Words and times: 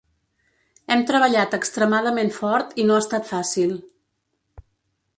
Hem 0.95 1.03
treballat 1.11 1.53
extremadament 1.59 2.33
fort 2.39 2.75
i 2.85 2.89
no 2.89 2.99
ha 2.99 3.05
estat 3.07 3.31
fàcil. 3.37 3.81